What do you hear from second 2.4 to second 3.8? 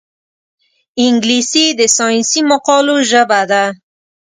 مقالو ژبه ده